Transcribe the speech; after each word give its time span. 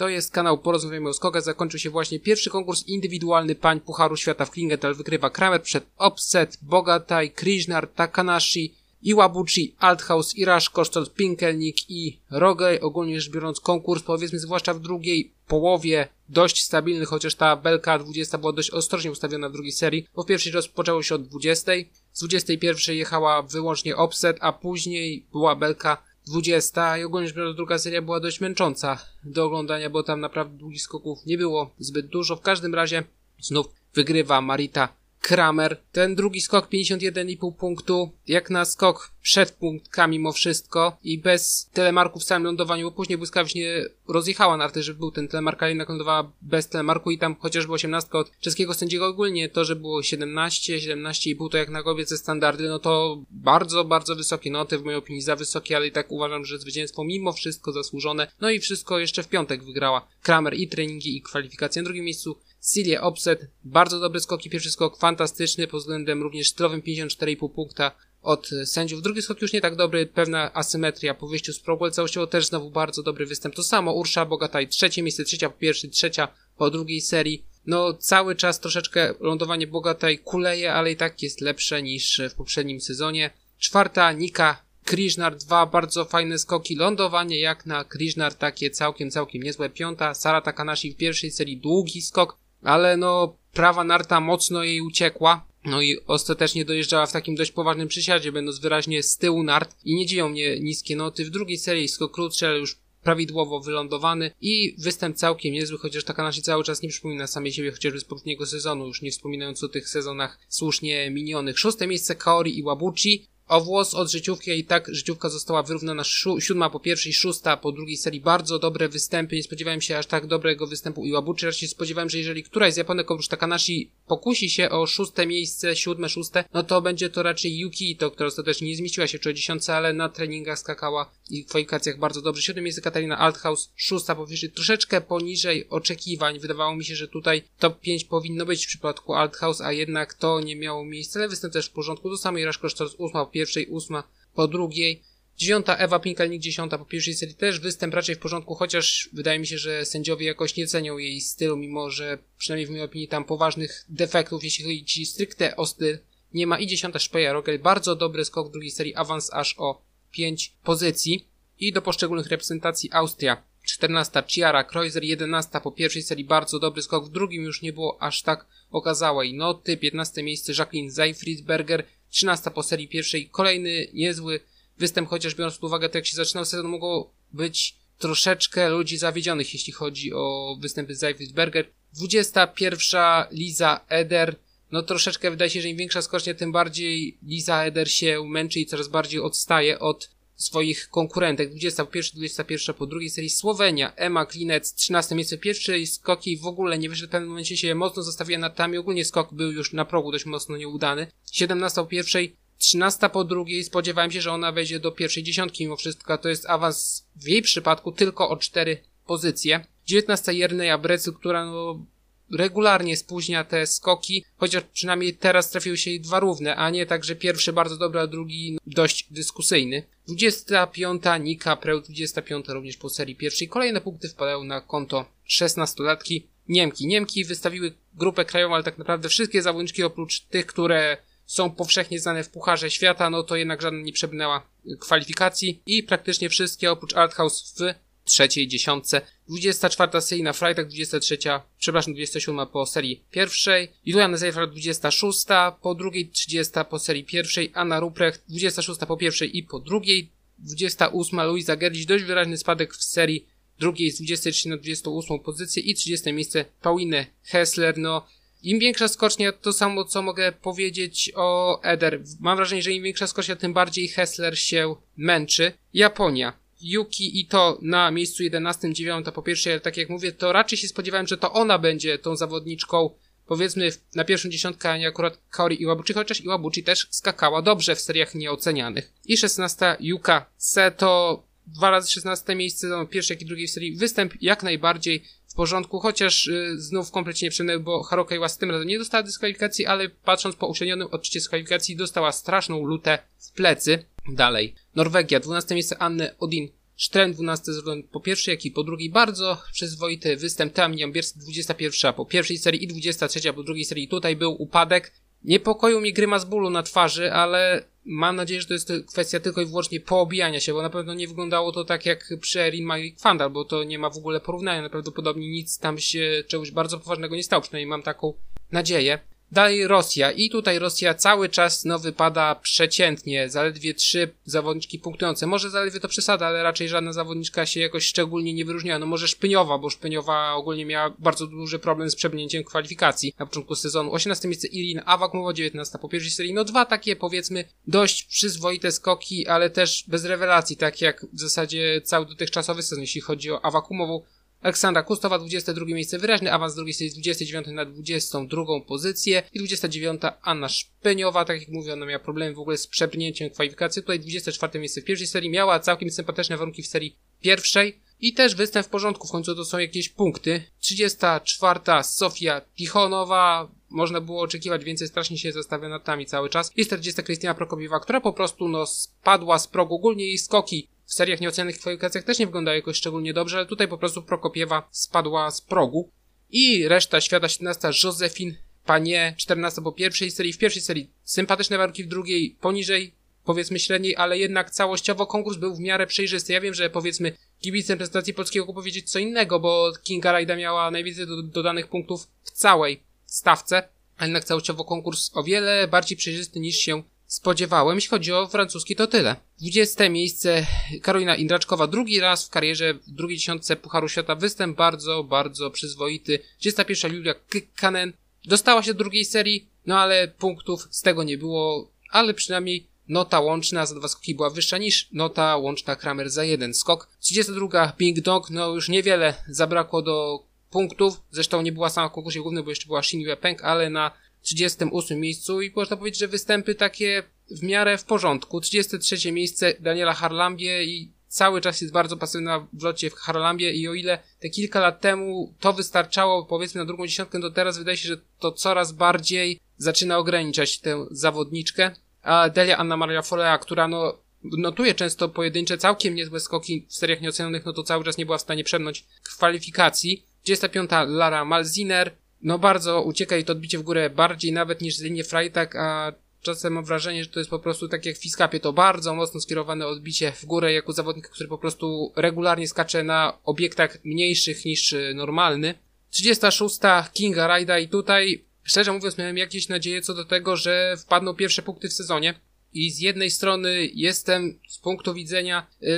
To 0.00 0.08
jest 0.08 0.32
kanał 0.32 0.58
Porozmawiamy 0.58 1.08
o 1.08 1.12
skokach. 1.12 1.42
Zakończył 1.42 1.80
się 1.80 1.90
właśnie 1.90 2.20
pierwszy 2.20 2.50
konkurs 2.50 2.86
indywidualny 2.86 3.54
pań 3.54 3.80
Pucharu 3.80 4.16
Świata 4.16 4.44
w 4.44 4.50
Klingenthal. 4.50 4.94
Wykrywa 4.94 5.30
Kramer 5.30 5.62
przed 5.62 5.86
Opset, 5.96 6.58
Bogataj, 6.62 7.30
Krishnar, 7.30 7.88
Takanashi, 7.88 8.74
Iwabuchi, 9.02 9.74
Althaus, 9.78 10.36
Irash, 10.36 10.70
Kosztot, 10.70 11.14
Pinkelnik 11.14 11.90
i 11.90 12.18
Rogej. 12.30 12.80
Ogólnie 12.80 13.20
rzecz 13.20 13.32
biorąc 13.32 13.60
konkurs, 13.60 14.02
powiedzmy 14.02 14.38
zwłaszcza 14.38 14.74
w 14.74 14.80
drugiej 14.80 15.32
połowie 15.46 16.08
dość 16.28 16.64
stabilny, 16.64 17.04
chociaż 17.04 17.34
ta 17.34 17.56
belka 17.56 17.98
20 17.98 18.38
była 18.38 18.52
dość 18.52 18.70
ostrożnie 18.70 19.10
ustawiona 19.10 19.48
w 19.48 19.52
drugiej 19.52 19.72
serii, 19.72 20.06
bo 20.14 20.22
w 20.22 20.26
pierwszej 20.26 20.52
rozpoczęło 20.52 21.02
się 21.02 21.14
od 21.14 21.28
20. 21.28 21.72
Z 22.12 22.20
21 22.20 22.96
jechała 22.96 23.42
wyłącznie 23.42 23.96
Opset, 23.96 24.36
a 24.40 24.52
później 24.52 25.26
była 25.32 25.56
belka 25.56 26.02
20 26.26 26.98
i 26.98 27.04
ogólnie 27.04 27.26
rzecz 27.26 27.36
biorąc 27.36 27.56
druga 27.56 27.78
seria 27.78 28.02
była 28.02 28.20
dość 28.20 28.40
męcząca 28.40 28.98
do 29.24 29.44
oglądania, 29.44 29.90
bo 29.90 30.02
tam 30.02 30.20
naprawdę 30.20 30.58
długich 30.58 30.82
skoków 30.82 31.26
nie 31.26 31.38
było 31.38 31.74
zbyt 31.78 32.06
dużo. 32.06 32.36
W 32.36 32.40
każdym 32.40 32.74
razie 32.74 33.04
znów 33.40 33.66
wygrywa 33.94 34.40
Marita 34.40 34.88
Kramer. 35.20 35.80
Ten 35.92 36.14
drugi 36.14 36.40
skok 36.40 36.68
51,5 36.68 37.54
punktu, 37.54 38.10
jak 38.30 38.50
na 38.50 38.64
skok 38.64 39.10
przed 39.22 39.52
punktkami 39.52 40.18
mimo 40.18 40.32
wszystko 40.32 40.98
i 41.04 41.18
bez 41.18 41.70
telemarku 41.72 42.18
w 42.18 42.24
samym 42.24 42.46
lądowaniu, 42.46 42.90
bo 42.90 42.96
później 42.96 43.18
błyskawicznie 43.18 43.84
rozjechała 44.08 44.56
na 44.56 44.70
że 44.76 44.94
był 44.94 45.10
ten 45.10 45.28
telemark, 45.28 45.62
ale 45.62 45.70
jednak 45.70 45.88
lądowała 45.88 46.32
bez 46.42 46.68
telemarku 46.68 47.10
i 47.10 47.18
tam 47.18 47.36
chociażby 47.36 47.72
18 47.72 48.10
od 48.12 48.40
czeskiego 48.40 48.74
sędziego 48.74 49.06
ogólnie 49.06 49.48
to, 49.48 49.64
że 49.64 49.76
było 49.76 50.02
17, 50.02 50.76
17,5 50.76 51.50
to 51.50 51.58
jak 51.58 51.68
na 51.68 51.82
kobiece 51.82 52.16
standardy, 52.16 52.68
no 52.68 52.78
to 52.78 53.22
bardzo, 53.30 53.84
bardzo 53.84 54.16
wysokie 54.16 54.50
noty, 54.50 54.78
w 54.78 54.84
mojej 54.84 54.98
opinii 54.98 55.22
za 55.22 55.36
wysokie, 55.36 55.76
ale 55.76 55.86
i 55.86 55.92
tak 55.92 56.12
uważam, 56.12 56.44
że 56.44 56.58
zwycięstwo 56.58 57.04
mimo 57.04 57.32
wszystko 57.32 57.72
zasłużone. 57.72 58.28
No 58.40 58.50
i 58.50 58.60
wszystko 58.60 58.98
jeszcze 58.98 59.22
w 59.22 59.28
piątek 59.28 59.64
wygrała 59.64 60.06
Kramer 60.22 60.54
i 60.54 60.68
treningi 60.68 61.16
i 61.16 61.22
kwalifikacje. 61.22 61.82
Na 61.82 61.84
drugim 61.84 62.04
miejscu 62.04 62.36
Cilie 62.72 63.00
Opset, 63.00 63.50
bardzo 63.64 64.00
dobry 64.00 64.20
skok 64.20 64.46
i 64.46 64.50
pierwszy 64.50 64.70
skok 64.70 64.98
fantastyczny 64.98 65.66
pod 65.66 65.80
względem 65.80 66.22
również 66.22 66.48
stylowym 66.48 66.82
54,5 66.82 67.50
punkta 67.54 67.92
od 68.22 68.50
sędziów. 68.64 69.02
Drugi 69.02 69.22
skok 69.22 69.42
już 69.42 69.52
nie 69.52 69.60
tak 69.60 69.76
dobry, 69.76 70.06
pewna 70.06 70.54
asymetria 70.54 71.14
po 71.14 71.28
wyjściu 71.28 71.52
z 71.52 71.60
Progwell, 71.60 71.90
całościowo 71.90 72.26
też 72.26 72.46
znowu 72.46 72.70
bardzo 72.70 73.02
dobry 73.02 73.26
występ. 73.26 73.54
To 73.54 73.62
samo 73.62 73.92
Ursza 73.92 74.26
Bogataj, 74.26 74.68
trzecie 74.68 75.02
miejsce, 75.02 75.24
trzecia 75.24 75.50
po 75.50 75.58
pierwszej, 75.58 75.90
trzecia 75.90 76.28
po 76.56 76.70
drugiej 76.70 77.00
serii. 77.00 77.44
No 77.66 77.94
cały 77.94 78.36
czas 78.36 78.60
troszeczkę 78.60 79.14
lądowanie 79.20 79.66
Bogataj 79.66 80.18
kuleje, 80.18 80.72
ale 80.72 80.92
i 80.92 80.96
tak 80.96 81.22
jest 81.22 81.40
lepsze 81.40 81.82
niż 81.82 82.22
w 82.30 82.34
poprzednim 82.34 82.80
sezonie. 82.80 83.30
Czwarta 83.58 84.12
Nika 84.12 84.62
Krishnar, 84.84 85.36
dwa 85.36 85.66
bardzo 85.66 86.04
fajne 86.04 86.38
skoki, 86.38 86.76
lądowanie 86.76 87.38
jak 87.38 87.66
na 87.66 87.84
Krishnar, 87.84 88.34
takie 88.34 88.70
całkiem, 88.70 89.10
całkiem 89.10 89.42
niezłe. 89.42 89.70
Piąta, 89.70 90.14
Sara 90.14 90.40
Takanashi 90.40 90.92
w 90.92 90.96
pierwszej 90.96 91.30
serii, 91.30 91.56
długi 91.56 92.02
skok, 92.02 92.36
ale 92.62 92.96
no 92.96 93.36
prawa 93.52 93.84
narta 93.84 94.20
mocno 94.20 94.64
jej 94.64 94.80
uciekła. 94.80 95.49
No 95.64 95.82
i 95.82 95.96
ostatecznie 96.06 96.64
dojeżdżała 96.64 97.06
w 97.06 97.12
takim 97.12 97.34
dość 97.34 97.52
poważnym 97.52 97.88
przysiadzie, 97.88 98.32
będąc 98.32 98.58
wyraźnie 98.58 99.02
z 99.02 99.16
tyłu 99.16 99.42
nart 99.42 99.76
i 99.84 99.94
nie 99.94 100.06
dziwią 100.06 100.28
mnie 100.28 100.60
niskie 100.60 100.96
noty. 100.96 101.24
W 101.24 101.30
drugiej 101.30 101.58
serii 101.58 101.88
skok 101.88 102.12
krótszy, 102.14 102.46
ale 102.46 102.58
już 102.58 102.76
prawidłowo 103.02 103.60
wylądowany 103.60 104.30
i 104.40 104.74
występ 104.78 105.16
całkiem 105.16 105.52
niezły, 105.52 105.78
chociaż 105.78 106.04
Takanashi 106.04 106.42
cały 106.42 106.64
czas 106.64 106.82
nie 106.82 106.88
przypomina 106.88 107.26
samej 107.26 107.52
siebie, 107.52 107.70
chociażby 107.70 108.00
z 108.00 108.04
poprzedniego 108.04 108.46
sezonu, 108.46 108.86
już 108.86 109.02
nie 109.02 109.10
wspominając 109.10 109.64
o 109.64 109.68
tych 109.68 109.88
sezonach 109.88 110.38
słusznie 110.48 111.10
minionych. 111.10 111.58
Szóste 111.58 111.86
miejsce 111.86 112.14
Kaori 112.14 112.58
i 112.58 112.62
Wabuchi, 112.62 113.26
o 113.50 113.60
włos 113.60 113.94
od 113.94 114.10
życiówki 114.10 114.50
i 114.50 114.64
tak 114.64 114.94
życiówka 114.94 115.28
została 115.28 115.62
wyrównana 115.62 116.04
siódma 116.40 116.70
po 116.70 116.80
pierwszej, 116.80 117.12
szósta 117.12 117.56
po 117.56 117.72
drugiej 117.72 117.96
serii. 117.96 118.20
Bardzo 118.20 118.58
dobre 118.58 118.88
występy. 118.88 119.36
Nie 119.36 119.42
spodziewałem 119.42 119.80
się 119.80 119.98
aż 119.98 120.06
tak 120.06 120.26
dobrego 120.26 120.66
występu 120.66 121.04
Iwabuchi. 121.04 121.46
Raczej 121.46 121.68
spodziewałem, 121.68 122.10
że 122.10 122.18
jeżeli 122.18 122.42
któraś 122.42 122.74
z 122.74 122.76
Japonek 122.76 123.10
oprócz 123.10 123.28
Takanashi 123.28 123.90
pokusi 124.06 124.50
się 124.50 124.70
o 124.70 124.86
szóste 124.86 125.26
miejsce, 125.26 125.76
siódme, 125.76 126.08
szóste, 126.08 126.44
no 126.54 126.62
to 126.62 126.82
będzie 126.82 127.10
to 127.10 127.22
raczej 127.22 127.58
Yuki 127.58 127.96
to, 127.96 128.10
która 128.10 128.26
ostatecznie 128.26 128.68
nie 128.68 128.76
zmieściła 128.76 129.06
się 129.06 129.18
w 129.18 129.22
dziesiątce, 129.22 129.74
ale 129.74 129.92
na 129.92 130.08
treningach 130.08 130.58
skakała 130.58 131.10
i 131.30 131.44
w 131.44 131.46
kwalifikacjach 131.46 131.98
bardzo 131.98 132.22
dobrze. 132.22 132.42
Siódme 132.42 132.62
miejsce 132.62 132.82
Katarina 132.82 133.18
Althaus, 133.18 133.72
szósta 133.76 134.14
powyżej, 134.14 134.50
troszeczkę 134.50 135.00
poniżej 135.00 135.68
oczekiwań. 135.68 136.38
Wydawało 136.38 136.76
mi 136.76 136.84
się, 136.84 136.94
że 136.94 137.08
tutaj 137.08 137.42
top 137.58 137.80
5 137.80 138.04
powinno 138.04 138.46
być 138.46 138.64
w 138.64 138.68
przypadku 138.68 139.14
Althaus, 139.14 139.60
a 139.60 139.72
jednak 139.72 140.14
to 140.14 140.40
nie 140.40 140.56
miało 140.56 140.84
miejsca, 140.84 141.20
ale 141.20 141.28
występ 141.28 141.52
też 141.52 141.66
w 141.66 141.72
porządku. 141.72 142.10
Do 142.10 142.16
samej 142.16 142.44
Raszko 142.44 142.68
ósma 142.98 143.24
po 143.24 143.30
pierwszej, 143.40 143.66
ósma 143.66 144.02
po 144.34 144.48
drugiej. 144.48 145.02
Dziewiąta 145.36 145.76
Ewa 145.76 145.98
Pinkelnik, 145.98 146.42
dziesiąta 146.42 146.78
po 146.78 146.84
pierwszej 146.84 147.14
serii 147.14 147.34
też 147.34 147.60
występ 147.60 147.94
raczej 147.94 148.14
w 148.14 148.18
porządku, 148.18 148.54
chociaż 148.54 149.08
wydaje 149.12 149.38
mi 149.38 149.46
się, 149.46 149.58
że 149.58 149.84
sędziowie 149.84 150.26
jakoś 150.26 150.56
nie 150.56 150.66
cenią 150.66 150.98
jej 150.98 151.20
stylu, 151.20 151.56
mimo 151.56 151.90
że 151.90 152.18
przynajmniej 152.38 152.66
w 152.66 152.70
mojej 152.70 152.84
opinii 152.84 153.08
tam 153.08 153.24
poważnych 153.24 153.84
defektów, 153.88 154.44
jeśli 154.44 154.64
chodzi 154.64 155.06
stricte 155.06 155.56
o 155.56 155.66
styl, 155.66 155.98
nie 156.34 156.46
ma. 156.46 156.58
I 156.58 156.66
dziesiąta 156.66 156.98
Szpeja 156.98 157.32
Rogel, 157.32 157.58
bardzo 157.58 157.96
dobry 157.96 158.24
skok 158.24 158.48
w 158.48 158.52
drugiej 158.52 158.70
serii, 158.70 158.94
awans 158.94 159.32
aż 159.32 159.54
o 159.58 159.82
pięć 160.12 160.52
pozycji. 160.64 161.26
I 161.58 161.72
do 161.72 161.82
poszczególnych 161.82 162.26
reprezentacji 162.26 162.90
Austria. 162.92 163.42
14 163.64 164.22
Ciara 164.26 164.64
Kreuzer, 164.64 165.04
11 165.04 165.60
po 165.60 165.72
pierwszej 165.72 166.02
serii 166.02 166.24
bardzo 166.24 166.58
dobry 166.58 166.82
skok, 166.82 167.06
w 167.06 167.10
drugim 167.10 167.42
już 167.42 167.62
nie 167.62 167.72
było 167.72 168.02
aż 168.02 168.22
tak 168.22 168.46
okazałej 168.70 169.34
noty, 169.34 169.76
15 169.76 170.22
miejsce 170.22 170.52
Jacqueline 170.52 170.90
Zeifriedberger, 170.90 171.86
13 172.10 172.50
po 172.50 172.62
serii 172.62 172.88
pierwszej, 172.88 173.28
kolejny 173.28 173.88
niezły 173.92 174.40
występ, 174.78 175.08
chociaż 175.08 175.34
biorąc 175.34 175.54
pod 175.54 175.64
uwagę 175.64 175.88
to 175.88 175.98
jak 175.98 176.06
się 176.06 176.16
zaczynał 176.16 176.44
sezon, 176.44 176.68
mogło 176.68 177.14
być 177.32 177.76
troszeczkę 177.98 178.68
ludzi 178.68 178.98
zawiedzionych, 178.98 179.54
jeśli 179.54 179.72
chodzi 179.72 180.12
o 180.12 180.56
występy 180.60 180.94
Zeifriedberger. 180.94 181.70
21 181.94 183.00
Liza 183.30 183.84
Eder, 183.88 184.36
no 184.72 184.82
troszeczkę 184.82 185.30
wydaje 185.30 185.50
się, 185.50 185.62
że 185.62 185.68
im 185.68 185.76
większa 185.76 186.02
skocznia, 186.02 186.34
tym 186.34 186.52
bardziej 186.52 187.18
Liza 187.22 187.64
Eder 187.64 187.90
się 187.90 188.24
męczy 188.28 188.60
i 188.60 188.66
coraz 188.66 188.88
bardziej 188.88 189.20
odstaje 189.20 189.78
od 189.78 190.10
swoich 190.42 190.88
konkurentek. 190.88 191.50
21, 191.50 192.10
21 192.14 192.74
po 192.74 192.86
drugiej 192.86 193.10
serii. 193.10 193.30
Słowenia, 193.30 193.92
Emma 193.96 194.26
Klinec, 194.26 194.74
13 194.74 195.14
miejsce. 195.14 195.38
Pierwszej, 195.38 195.86
skoki 195.86 196.36
w 196.36 196.46
ogóle 196.46 196.78
nie 196.78 196.88
wyszedł, 196.88 197.08
w 197.08 197.10
pewnym 197.10 197.28
momencie 197.28 197.56
się 197.56 197.74
mocno 197.74 198.02
zostawiła 198.02 198.38
nad 198.38 198.56
tami, 198.56 198.78
ogólnie 198.78 199.04
skok 199.04 199.34
był 199.34 199.52
już 199.52 199.72
na 199.72 199.84
progu 199.84 200.12
dość 200.12 200.26
mocno 200.26 200.56
nieudany. 200.56 201.06
17 201.32 201.80
po 201.80 201.86
pierwszej, 201.86 202.36
13 202.58 203.10
po 203.10 203.24
drugiej, 203.24 203.64
spodziewałem 203.64 204.10
się, 204.10 204.20
że 204.20 204.32
ona 204.32 204.52
wejdzie 204.52 204.80
do 204.80 204.92
pierwszej 204.92 205.22
dziesiątki 205.22 205.64
mimo 205.64 205.76
wszystko, 205.76 206.18
to 206.18 206.28
jest 206.28 206.46
awans 206.46 207.06
w 207.16 207.28
jej 207.28 207.42
przypadku 207.42 207.92
tylko 207.92 208.28
o 208.28 208.36
4 208.36 208.82
pozycje. 209.06 209.66
19 209.86 210.34
Jerneja 210.34 210.78
Brecyl, 210.78 211.12
która 211.12 211.44
no 211.44 211.86
regularnie 212.30 212.96
spóźnia 212.96 213.44
te 213.44 213.66
skoki, 213.66 214.24
chociaż 214.36 214.62
przynajmniej 214.72 215.16
teraz 215.16 215.50
trafiły 215.50 215.76
się 215.76 215.90
jej 215.90 216.00
dwa 216.00 216.20
równe, 216.20 216.56
a 216.56 216.70
nie 216.70 216.86
tak, 216.86 217.04
że 217.04 217.16
pierwszy 217.16 217.52
bardzo 217.52 217.76
dobry, 217.76 218.00
a 218.00 218.06
drugi 218.06 218.58
dość 218.66 219.06
dyskusyjny. 219.10 219.82
25 220.08 221.02
Nika 221.20 221.56
Preł, 221.56 221.80
25 221.80 222.48
również 222.48 222.76
po 222.76 222.90
serii 222.90 223.16
pierwszej. 223.16 223.48
Kolejne 223.48 223.80
punkty 223.80 224.08
wpadają 224.08 224.44
na 224.44 224.60
konto 224.60 225.04
16-latki 225.28 226.22
Niemki. 226.48 226.86
Niemki 226.86 227.24
wystawiły 227.24 227.72
grupę 227.94 228.24
krajową, 228.24 228.54
ale 228.54 228.64
tak 228.64 228.78
naprawdę 228.78 229.08
wszystkie 229.08 229.42
zawodniczki 229.42 229.82
oprócz 229.82 230.20
tych, 230.20 230.46
które 230.46 230.96
są 231.26 231.50
powszechnie 231.50 232.00
znane 232.00 232.24
w 232.24 232.30
Pucharze 232.30 232.70
Świata, 232.70 233.10
no 233.10 233.22
to 233.22 233.36
jednak 233.36 233.62
żadna 233.62 233.80
nie 233.80 233.92
przebrnęła 233.92 234.46
kwalifikacji 234.80 235.62
i 235.66 235.82
praktycznie 235.82 236.28
wszystkie 236.28 236.72
oprócz 236.72 236.96
Arthouse 236.96 237.42
w 237.42 237.74
trzeciej 238.10 238.48
dziesiątce. 238.48 239.00
24 239.28 240.00
seryjna 240.00 240.32
Freitag, 240.32 240.68
23, 240.68 241.18
przepraszam, 241.58 241.94
27 241.94 242.46
po 242.46 242.66
serii 242.66 243.04
pierwszej. 243.10 243.68
Juliana 243.84 244.16
Zeifert 244.16 244.50
26, 244.50 245.18
po 245.62 245.74
drugiej 245.74 246.08
30 246.08 246.52
po 246.70 246.78
serii 246.78 247.04
pierwszej. 247.04 247.50
Anna 247.54 247.80
Ruprecht 247.80 248.22
26 248.28 248.80
po 248.88 248.96
pierwszej 248.96 249.38
i 249.38 249.42
po 249.42 249.58
drugiej. 249.58 250.10
28 250.38 251.20
Luisa 251.20 251.56
Gerlich, 251.56 251.86
dość 251.86 252.04
wyraźny 252.04 252.38
spadek 252.38 252.74
w 252.74 252.84
serii 252.84 253.26
drugiej 253.58 253.90
z 253.90 253.96
23 253.96 254.48
na 254.48 254.56
28 254.56 255.18
pozycję 255.18 255.62
i 255.62 255.74
30 255.74 256.12
miejsce 256.12 256.44
Pauline 256.62 257.06
Hessler. 257.22 257.78
No, 257.78 258.06
im 258.42 258.58
większa 258.58 258.88
skocznia, 258.88 259.32
to 259.32 259.52
samo 259.52 259.84
co 259.84 260.02
mogę 260.02 260.32
powiedzieć 260.32 261.12
o 261.14 261.60
Eder. 261.62 262.02
Mam 262.20 262.36
wrażenie, 262.36 262.62
że 262.62 262.72
im 262.72 262.82
większa 262.82 263.06
skocznia, 263.06 263.36
tym 263.36 263.52
bardziej 263.52 263.88
Hessler 263.88 264.38
się 264.38 264.76
męczy. 264.96 265.52
Japonia. 265.74 266.32
Yuki 266.62 267.20
Ito 267.20 267.58
na 267.62 267.90
miejscu 267.90 268.22
11, 268.22 268.72
9 268.72 269.06
po 269.14 269.22
pierwsze, 269.22 269.60
tak 269.60 269.76
jak 269.76 269.88
mówię, 269.88 270.12
to 270.12 270.32
raczej 270.32 270.58
się 270.58 270.68
spodziewałem, 270.68 271.06
że 271.06 271.16
to 271.16 271.32
ona 271.32 271.58
będzie 271.58 271.98
tą 271.98 272.16
zawodniczką, 272.16 272.90
powiedzmy 273.26 273.70
na 273.94 274.04
pierwszą 274.04 274.28
dziesiątkę, 274.28 274.70
a 274.70 274.76
nie 274.76 274.88
akurat 274.88 275.18
Kaori 275.30 275.62
Iwabuchi, 275.62 275.92
chociaż 275.92 276.20
Iwabuchi 276.20 276.62
też 276.62 276.86
skakała 276.90 277.42
dobrze 277.42 277.74
w 277.74 277.80
seriach 277.80 278.14
nieocenianych. 278.14 278.92
I 279.04 279.16
16 279.16 279.76
Yuka 279.80 280.26
Seto, 280.36 281.22
dwa 281.46 281.70
razy 281.70 281.90
16 281.90 282.34
miejsce, 282.34 282.66
no, 282.66 282.86
pierwsze 282.86 283.14
jak 283.14 283.22
i 283.22 283.26
drugiej 283.26 283.46
w 283.48 283.50
serii, 283.50 283.76
występ 283.76 284.22
jak 284.22 284.42
najbardziej 284.42 285.02
w 285.30 285.34
porządku, 285.34 285.80
chociaż 285.80 286.26
y, 286.26 286.60
znów 286.60 286.90
kompletnie 286.90 287.26
nie 287.26 287.30
przyjemny, 287.30 287.58
bo 287.58 287.82
Haruka 287.82 288.14
Iwasa 288.14 288.40
tym 288.40 288.50
razem 288.50 288.68
nie 288.68 288.78
dostała 288.78 289.02
dyskwalifikacji, 289.02 289.66
ale 289.66 289.88
patrząc 289.88 290.36
po 290.36 290.46
uśrednionym 290.46 290.88
odczycie 290.90 291.18
dyskwalifikacji, 291.18 291.76
dostała 291.76 292.12
straszną 292.12 292.64
lutę 292.64 292.98
w 293.18 293.32
plecy. 293.32 293.84
Dalej. 294.08 294.54
Norwegia, 294.74 295.20
12 295.20 295.54
miejsce 295.54 295.78
Anny 295.78 296.18
Odin, 296.18 296.48
Sztren 296.76 297.12
12 297.12 297.52
po 297.92 298.00
pierwszej, 298.00 298.32
jak 298.32 298.44
i 298.44 298.50
po 298.50 298.64
drugiej 298.64 298.90
bardzo 298.90 299.42
przyzwoity 299.52 300.16
występ. 300.16 300.52
Tam 300.52 300.74
Biersk 300.92 301.18
21 301.18 301.94
po 301.94 302.06
pierwszej 302.06 302.38
serii 302.38 302.64
i 302.64 302.66
23 302.66 303.32
po 303.32 303.42
drugiej 303.42 303.64
serii. 303.64 303.88
Tutaj 303.88 304.16
był 304.16 304.42
upadek. 304.42 304.92
Niepokoił 305.24 305.80
mi 305.80 305.92
grymas 305.92 306.24
bólu 306.24 306.50
na 306.50 306.62
twarzy, 306.62 307.12
ale 307.12 307.64
mam 307.84 308.16
nadzieję, 308.16 308.40
że 308.40 308.46
to 308.46 308.52
jest 308.52 308.72
kwestia 308.88 309.20
tylko 309.20 309.40
i 309.40 309.46
wyłącznie 309.46 309.80
poobijania 309.80 310.40
się, 310.40 310.52
bo 310.52 310.62
na 310.62 310.70
pewno 310.70 310.94
nie 310.94 311.08
wyglądało 311.08 311.52
to 311.52 311.64
tak 311.64 311.86
jak 311.86 312.08
przy 312.20 312.40
Erin 312.40 312.64
Magic 312.64 313.00
Fandal, 313.00 313.30
bo 313.30 313.44
to 313.44 313.64
nie 313.64 313.78
ma 313.78 313.90
w 313.90 313.96
ogóle 313.96 314.20
porównania. 314.20 314.68
Prawdopodobnie 314.68 315.30
nic 315.30 315.58
tam 315.58 315.78
się 315.78 316.24
czegoś 316.28 316.50
bardzo 316.50 316.78
poważnego 316.78 317.16
nie 317.16 317.22
stało, 317.22 317.42
przynajmniej 317.42 317.70
mam 317.70 317.82
taką 317.82 318.14
nadzieję. 318.52 318.98
Dalej 319.32 319.66
Rosja 319.66 320.12
i 320.12 320.30
tutaj 320.30 320.58
Rosja 320.58 320.94
cały 320.94 321.28
czas 321.28 321.64
no 321.64 321.78
wypada 321.78 322.34
przeciętnie, 322.34 323.28
zaledwie 323.28 323.74
trzy 323.74 324.08
zawodniczki 324.24 324.78
punktujące. 324.78 325.26
Może 325.26 325.50
zaledwie 325.50 325.80
to 325.80 325.88
przesada, 325.88 326.26
ale 326.26 326.42
raczej 326.42 326.68
żadna 326.68 326.92
zawodniczka 326.92 327.46
się 327.46 327.60
jakoś 327.60 327.84
szczególnie 327.84 328.34
nie 328.34 328.44
wyróżniała. 328.44 328.78
No 328.78 328.86
może 328.86 329.08
Szpyniowa, 329.08 329.58
bo 329.58 329.70
Szpyniowa 329.70 330.34
ogólnie 330.34 330.66
miała 330.66 330.94
bardzo 330.98 331.26
duży 331.26 331.58
problem 331.58 331.90
z 331.90 331.96
przebrnięciem 331.96 332.44
kwalifikacji 332.44 333.14
na 333.18 333.26
początku 333.26 333.54
sezonu. 333.54 333.92
18 333.92 334.28
miejsce 334.28 334.48
Irina 334.48 334.84
Awakumowa, 334.84 335.32
19 335.32 335.78
po 335.78 335.88
pierwszej 335.88 336.10
serii. 336.10 336.34
No 336.34 336.44
dwa 336.44 336.66
takie 336.66 336.96
powiedzmy 336.96 337.44
dość 337.66 338.02
przyzwoite 338.02 338.72
skoki, 338.72 339.26
ale 339.26 339.50
też 339.50 339.84
bez 339.88 340.04
rewelacji, 340.04 340.56
tak 340.56 340.80
jak 340.80 341.06
w 341.12 341.20
zasadzie 341.20 341.80
cały 341.84 342.06
dotychczasowy 342.06 342.62
sezon, 342.62 342.80
jeśli 342.80 343.00
chodzi 343.00 343.30
o 343.30 343.44
Awakumową. 343.44 344.02
Aleksandra 344.42 344.82
Kustowa, 344.82 345.18
22 345.18 345.66
miejsce, 345.66 345.98
wyraźny 345.98 346.32
awans 346.32 346.52
z 346.52 346.56
drugiej 346.56 346.74
serii 346.74 346.90
z 346.90 346.94
29 346.94 347.46
na 347.46 347.64
22 347.64 348.42
pozycję 348.66 349.22
i 349.32 349.38
29 349.38 350.02
Anna 350.22 350.48
Szpeniowa, 350.48 351.24
tak 351.24 351.40
jak 351.40 351.48
mówię, 351.48 351.72
ona 351.72 351.86
miała 351.86 351.98
problemy 351.98 352.34
w 352.34 352.38
ogóle 352.38 352.56
z 352.56 352.66
przebrnięciem 352.66 353.30
kwalifikacji, 353.30 353.82
tutaj 353.82 354.00
24 354.00 354.58
miejsce 354.58 354.80
w 354.80 354.84
pierwszej 354.84 355.06
serii, 355.06 355.30
miała 355.30 355.60
całkiem 355.60 355.90
sympatyczne 355.90 356.36
warunki 356.36 356.62
w 356.62 356.66
serii 356.66 356.96
pierwszej. 357.20 357.80
I 358.00 358.14
też 358.14 358.34
występ 358.34 358.66
w 358.66 358.70
porządku, 358.70 359.08
w 359.08 359.10
końcu 359.10 359.34
to 359.34 359.44
są 359.44 359.58
jakieś 359.58 359.88
punkty. 359.88 360.42
34 360.60 361.60
Sofia 361.82 362.40
Tichonowa, 362.40 363.50
można 363.70 364.00
było 364.00 364.22
oczekiwać 364.22 364.64
więcej, 364.64 364.88
strasznie 364.88 365.18
się 365.18 365.32
zastawia 365.32 365.68
nad 365.68 365.86
nami 365.86 366.06
cały 366.06 366.28
czas. 366.28 366.52
I 366.56 366.66
40 366.66 367.02
Krystyna 367.02 367.34
Prokopiewa, 367.34 367.80
która 367.80 368.00
po 368.00 368.12
prostu 368.12 368.48
no 368.48 368.66
spadła 368.66 369.38
z 369.38 369.48
progu, 369.48 369.74
ogólnie. 369.74 370.06
Jej 370.06 370.18
skoki 370.18 370.68
w 370.90 370.94
seriach 370.94 371.20
nieocenionych 371.20 371.58
kwalifikacjach 371.58 372.04
też 372.04 372.18
nie 372.18 372.26
wyglądają 372.26 372.56
jakoś 372.56 372.76
szczególnie 372.76 373.12
dobrze, 373.12 373.36
ale 373.36 373.46
tutaj 373.46 373.68
po 373.68 373.78
prostu 373.78 374.02
Prokopiewa 374.02 374.68
spadła 374.70 375.30
z 375.30 375.40
progu. 375.40 375.90
I 376.30 376.68
reszta 376.68 377.00
świata 377.00 377.28
17 377.28 377.68
Józefin 377.84 378.36
Panie 378.66 379.14
14 379.16 379.62
po 379.62 379.72
pierwszej 379.72 380.10
serii, 380.10 380.32
w 380.32 380.38
pierwszej 380.38 380.62
serii 380.62 380.90
sympatyczne 381.02 381.58
warunki, 381.58 381.84
w 381.84 381.88
drugiej 381.88 382.36
poniżej 382.40 382.94
powiedzmy 383.24 383.58
średniej, 383.58 383.96
ale 383.96 384.18
jednak 384.18 384.50
całościowo 384.50 385.06
konkurs 385.06 385.36
był 385.36 385.54
w 385.54 385.60
miarę 385.60 385.86
przejrzysty. 385.86 386.32
Ja 386.32 386.40
wiem, 386.40 386.54
że 386.54 386.70
powiedzmy 386.70 387.12
kibicem 387.40 387.78
prezentacji 387.78 388.14
polskiego 388.14 388.46
mógł 388.46 388.54
powiedzieć 388.54 388.90
co 388.90 388.98
innego, 388.98 389.40
bo 389.40 389.72
Kinga 389.82 390.12
Rajda 390.12 390.36
miała 390.36 390.70
najwięcej 390.70 391.06
do, 391.06 391.22
dodanych 391.22 391.68
punktów 391.68 392.08
w 392.22 392.30
całej 392.30 392.82
stawce, 393.06 393.68
ale 393.96 394.08
jednak 394.08 394.24
całościowo 394.24 394.64
konkurs 394.64 395.10
o 395.14 395.22
wiele 395.22 395.68
bardziej 395.68 395.98
przejrzysty 395.98 396.40
niż 396.40 396.56
się 396.56 396.82
spodziewałem. 397.10 397.76
Jeśli 397.76 397.90
chodzi 397.90 398.12
o 398.12 398.26
francuski, 398.26 398.76
to 398.76 398.86
tyle. 398.86 399.16
20 399.40 399.88
miejsce 399.88 400.46
Karolina 400.82 401.16
Indraczkowa. 401.16 401.66
Drugi 401.66 402.00
raz 402.00 402.26
w 402.26 402.30
karierze 402.30 402.74
w 402.74 402.90
drugiej 402.90 403.18
dziesiątce 403.18 403.56
Pucharu 403.56 403.88
Świata. 403.88 404.14
Występ 404.14 404.56
bardzo, 404.56 405.04
bardzo 405.04 405.50
przyzwoity. 405.50 406.18
21 406.40 406.94
Julia 406.94 407.14
Kykkanen. 407.14 407.92
Dostała 408.24 408.62
się 408.62 408.74
do 408.74 408.78
drugiej 408.78 409.04
serii, 409.04 409.48
no 409.66 409.78
ale 409.78 410.08
punktów 410.08 410.68
z 410.70 410.82
tego 410.82 411.02
nie 411.02 411.18
było, 411.18 411.70
ale 411.90 412.14
przynajmniej 412.14 412.66
nota 412.88 413.20
łączna 413.20 413.66
za 413.66 413.74
dwa 413.74 413.88
skoki 413.88 414.14
była 414.14 414.30
wyższa 414.30 414.58
niż 414.58 414.88
nota 414.92 415.36
łączna 415.36 415.76
Kramer 415.76 416.10
za 416.10 416.24
jeden 416.24 416.54
skok. 416.54 416.88
32 417.00 417.72
Bing 417.78 418.00
Dong, 418.00 418.30
no 418.30 418.54
już 418.54 418.68
niewiele 418.68 419.14
zabrakło 419.28 419.82
do 419.82 420.24
punktów. 420.50 421.00
Zresztą 421.10 421.42
nie 421.42 421.52
była 421.52 421.70
sama 421.70 421.88
w 421.88 421.92
konkursie 421.92 422.20
głównym, 422.20 422.44
bo 422.44 422.50
jeszcze 422.50 422.66
była 422.66 422.82
Shin 422.82 423.04
Peng, 423.20 423.44
ale 423.44 423.70
na 423.70 423.90
38 424.22 425.00
miejscu 425.00 425.40
i 425.40 425.52
można 425.56 425.76
powiedzieć, 425.76 426.00
że 426.00 426.08
występy 426.08 426.54
takie 426.54 427.02
w 427.30 427.42
miarę 427.42 427.78
w 427.78 427.84
porządku. 427.84 428.40
33 428.40 429.12
miejsce 429.12 429.54
Daniela 429.60 429.94
Harlambie 429.94 430.64
i 430.64 430.92
cały 431.08 431.40
czas 431.40 431.60
jest 431.60 431.72
bardzo 431.72 431.96
pasywna 431.96 432.46
w 432.52 432.62
locie 432.62 432.90
w 432.90 432.94
Harlambie 432.94 433.52
i 433.52 433.68
o 433.68 433.74
ile 433.74 433.98
te 434.20 434.28
kilka 434.28 434.60
lat 434.60 434.80
temu 434.80 435.34
to 435.40 435.52
wystarczało 435.52 436.24
powiedzmy 436.24 436.58
na 436.58 436.64
drugą 436.64 436.86
dziesiątkę, 436.86 437.20
to 437.20 437.30
teraz 437.30 437.58
wydaje 437.58 437.76
się, 437.76 437.88
że 437.88 437.96
to 438.18 438.32
coraz 438.32 438.72
bardziej 438.72 439.40
zaczyna 439.56 439.98
ograniczać 439.98 440.58
tę 440.58 440.86
zawodniczkę. 440.90 441.70
A 442.02 442.28
Delia 442.28 442.56
Anna 442.56 442.76
Maria 442.76 443.02
Folea, 443.02 443.38
która 443.38 443.68
no 443.68 443.98
notuje 444.22 444.74
często 444.74 445.08
pojedyncze, 445.08 445.58
całkiem 445.58 445.94
niezłe 445.94 446.20
skoki 446.20 446.66
w 446.68 446.74
seriach 446.74 447.00
nieocenionych, 447.00 447.44
no 447.44 447.52
to 447.52 447.62
cały 447.62 447.84
czas 447.84 447.98
nie 447.98 448.06
była 448.06 448.18
w 448.18 448.22
stanie 448.22 448.44
przemnąć 448.44 448.84
kwalifikacji. 449.02 450.06
25 450.24 450.70
Lara 450.86 451.24
Malziner, 451.24 451.96
no 452.22 452.38
bardzo 452.38 452.82
ucieka 452.82 453.16
i 453.16 453.24
to 453.24 453.32
odbicie 453.32 453.58
w 453.58 453.62
górę 453.62 453.90
bardziej 453.90 454.32
nawet 454.32 454.60
niż 454.60 454.76
z 454.76 454.82
linii 454.82 455.04
Freitag, 455.04 455.56
a 455.56 455.92
czasem 456.22 456.52
mam 456.52 456.64
wrażenie, 456.64 457.04
że 457.04 457.10
to 457.10 457.18
jest 457.20 457.30
po 457.30 457.38
prostu 457.38 457.68
tak 457.68 457.86
jak 457.86 457.96
w 457.96 458.02
Fiskapie, 458.02 458.40
to 458.40 458.52
bardzo 458.52 458.94
mocno 458.94 459.20
skierowane 459.20 459.66
odbicie 459.66 460.12
w 460.12 460.24
górę 460.24 460.52
jako 460.52 460.72
zawodnik, 460.72 461.08
który 461.08 461.28
po 461.28 461.38
prostu 461.38 461.92
regularnie 461.96 462.48
skacze 462.48 462.82
na 462.82 463.18
obiektach 463.24 463.78
mniejszych 463.84 464.44
niż 464.44 464.72
y, 464.72 464.92
normalny. 464.94 465.54
36. 465.90 466.58
Kinga 466.92 467.26
Rajda 467.26 467.58
i 467.58 467.68
tutaj, 467.68 468.24
szczerze 468.42 468.72
mówiąc, 468.72 468.98
miałem 468.98 469.18
jakieś 469.18 469.48
nadzieje 469.48 469.82
co 469.82 469.94
do 469.94 470.04
tego, 470.04 470.36
że 470.36 470.76
wpadną 470.76 471.14
pierwsze 471.14 471.42
punkty 471.42 471.68
w 471.68 471.72
sezonie. 471.72 472.14
I 472.52 472.70
z 472.70 472.78
jednej 472.78 473.10
strony 473.10 473.70
jestem 473.74 474.38
z 474.48 474.58
punktu 474.58 474.94
widzenia, 474.94 475.46
yy, 475.60 475.70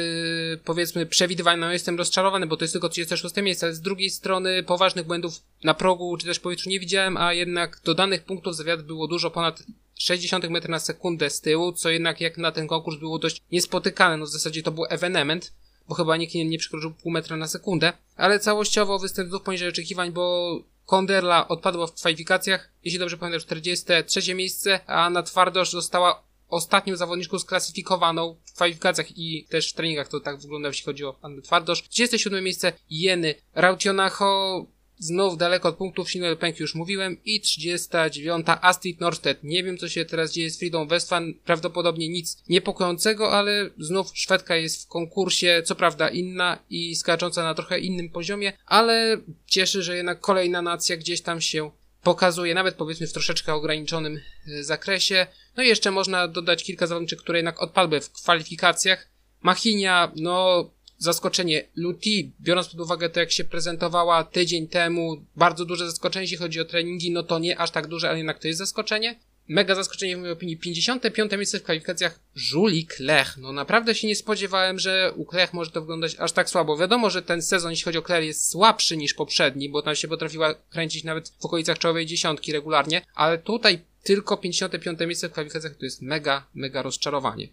powiedzmy, 0.65 1.07
przewidywania, 1.07 1.57
no 1.57 1.73
jestem 1.73 1.99
rozczarowany, 1.99 2.47
bo 2.47 2.57
to 2.57 2.65
jest 2.65 2.73
tylko 2.73 2.89
36 2.89 3.37
miejsce, 3.37 3.67
ale 3.67 3.75
z 3.75 3.81
drugiej 3.81 4.11
strony 4.11 4.63
poważnych 4.63 5.07
błędów 5.07 5.35
na 5.65 5.75
progu 5.75 6.17
czy 6.17 6.27
też 6.27 6.41
powietrzu 6.41 6.71
nie 6.71 6.81
widziałem, 6.81 7.17
a 7.17 7.33
jednak 7.33 7.81
dodanych 7.85 8.25
punktów 8.25 8.57
za 8.57 8.77
było 8.77 9.09
dużo 9.09 9.31
ponad 9.31 9.63
60 9.95 10.51
metrów 10.51 10.71
na 10.71 10.79
sekundę 10.79 11.31
z 11.31 11.41
tyłu, 11.41 11.73
co 11.73 11.91
jednak 11.91 12.21
jak 12.21 12.39
na 12.39 12.53
ten 12.53 12.67
konkurs 12.67 12.99
było 12.99 13.19
dość 13.19 13.43
niespotykane, 13.53 14.17
no 14.17 14.27
w 14.27 14.31
zasadzie 14.31 14.63
to 14.63 14.71
był 14.71 14.85
evenement, 14.89 15.53
bo 15.89 15.95
chyba 15.95 16.17
nikt 16.17 16.35
nie, 16.35 16.45
nie 16.45 16.59
przekroczył 16.59 16.91
pół 16.91 17.13
metra 17.13 17.37
na 17.37 17.49
sekundę, 17.49 17.93
ale 18.17 18.39
całościowo 18.39 18.99
występ 18.99 19.29
znów 19.29 19.43
poniżej 19.43 19.69
oczekiwań, 19.69 20.13
bo 20.13 20.59
Konderla 20.87 21.49
odpadła 21.49 21.87
w 21.87 21.93
kwalifikacjach, 21.93 22.71
jeśli 22.85 22.99
dobrze 22.99 23.17
pamiętam 23.17 23.41
43 23.41 24.35
miejsce, 24.35 24.81
a 24.87 25.11
na 25.11 25.23
twardość 25.23 25.73
została 25.73 26.23
ostatnią 26.53 26.97
zawodniczką 26.97 27.39
sklasyfikowaną 27.39 28.37
w 28.45 28.53
kwalifikacjach 28.53 29.19
i 29.19 29.47
też 29.49 29.71
w 29.71 29.75
treningach 29.75 30.09
to 30.09 30.21
tak 30.21 30.41
wygląda, 30.41 30.69
jeśli 30.69 30.85
chodzi 30.85 31.05
o 31.05 31.17
Annę 31.23 31.43
Twardosz. 31.43 31.83
37 31.89 32.45
miejsce 32.45 32.73
Jeny 32.91 33.35
Rautionacho, 33.55 34.67
znów 34.99 35.37
daleko 35.37 35.69
od 35.69 35.77
punktów, 35.77 36.11
Sinel 36.11 36.37
Pęk 36.37 36.61
już 36.61 36.75
mówiłem 36.75 37.17
i 37.25 37.41
39 37.41 38.47
Astrid 38.47 39.01
Norstedt. 39.01 39.45
Nie 39.45 39.65
wiem 39.65 39.79
co 39.79 39.89
się 39.89 40.05
teraz 40.05 40.33
dzieje 40.33 40.51
z 40.51 40.59
Fridą 40.59 40.87
Westfan, 40.87 41.35
prawdopodobnie 41.45 42.09
nic 42.09 42.43
niepokojącego, 42.49 43.33
ale 43.33 43.71
znów 43.79 44.11
Szwedka 44.15 44.57
jest 44.57 44.85
w 44.85 44.89
konkursie, 44.89 45.63
co 45.65 45.75
prawda 45.75 46.09
inna 46.09 46.59
i 46.71 46.97
skacząca 46.97 47.43
na 47.43 47.55
trochę 47.55 47.79
innym 47.79 48.11
poziomie, 48.11 48.53
ale 48.67 49.21
cieszy, 49.47 49.83
że 49.83 49.97
jednak 49.97 50.21
kolejna 50.21 50.63
nacja 50.63 50.97
gdzieś 50.97 51.21
tam 51.23 51.41
się 51.41 51.71
pokazuje, 52.03 52.55
nawet 52.55 52.75
powiedzmy 52.75 53.07
w 53.07 53.13
troszeczkę 53.13 53.55
ograniczonym 53.55 54.21
e, 54.49 54.65
zakresie. 54.65 55.27
No 55.57 55.63
i 55.63 55.69
jeszcze 55.69 55.91
można 55.91 56.29
dodać 56.29 56.65
kilka 56.65 56.87
zawodniczych, 56.87 57.19
które 57.19 57.39
jednak 57.39 57.63
odpadły 57.63 58.01
w 58.01 58.13
kwalifikacjach. 58.13 59.09
Machinia, 59.43 60.13
no 60.17 60.71
zaskoczenie. 60.99 61.69
Luti, 61.77 62.33
biorąc 62.41 62.69
pod 62.69 62.81
uwagę 62.81 63.09
to, 63.11 63.21
jak 63.21 63.33
się 63.33 63.45
prezentowała 63.45 64.25
tydzień 64.25 64.69
temu, 64.69 65.25
bardzo 65.37 65.65
duże 65.65 65.87
zaskoczenie, 65.87 66.25
jeśli 66.25 66.37
chodzi 66.37 66.61
o 66.61 66.65
treningi, 66.65 67.11
no 67.11 67.23
to 67.23 67.39
nie 67.39 67.59
aż 67.59 67.71
tak 67.71 67.87
duże, 67.87 68.09
ale 68.09 68.19
jednak 68.19 68.39
to 68.39 68.49
jest 68.49 68.59
zaskoczenie 68.59 69.17
mega 69.49 69.75
zaskoczenie 69.75 70.17
w 70.17 70.19
mojej 70.19 70.33
opinii. 70.33 70.57
55. 70.57 71.33
miejsce 71.33 71.59
w 71.59 71.63
kwalifikacjach 71.63 72.21
Żuli 72.35 72.87
Klech. 72.87 73.37
No 73.37 73.53
naprawdę 73.53 73.95
się 73.95 74.09
nie 74.09 74.17
spodziewałem, 74.17 74.79
że 74.79 75.13
u 75.17 75.25
Klech 75.25 75.53
może 75.53 75.71
to 75.71 75.81
wyglądać 75.81 76.17
aż 76.19 76.33
tak 76.33 76.51
słabo. 76.51 76.77
Wiadomo, 76.77 77.11
że 77.11 77.23
ten 77.23 77.43
sezon, 77.43 77.71
jeśli 77.71 77.85
chodzi 77.85 77.99
o 77.99 78.03
Klech, 78.03 78.25
jest 78.25 78.51
słabszy 78.51 78.97
niż 78.97 79.15
poprzedni, 79.15 79.69
bo 79.69 79.83
tam 79.83 79.97
się 79.97 80.09
potrafiła 80.09 80.55
kręcić 80.55 81.05
nawet 81.05 81.29
w 81.29 81.45
okolicach 81.45 81.79
czołowej 81.79 82.07
dziesiątki 82.07 82.53
regularnie, 82.53 83.03
ale 83.15 83.39
tutaj 83.39 83.85
tylko 84.03 84.37
55. 84.37 85.01
miejsce 85.01 85.29
w 85.29 85.33
kwalifikacjach 85.33 85.77
to 85.77 85.85
jest 85.85 86.03
mega, 86.03 86.47
mega 86.55 86.83
rozczarowanie. 86.83 87.49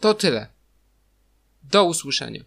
To 0.00 0.14
tyle. 0.14 0.46
Do 1.62 1.84
usłyszenia. 1.84 2.44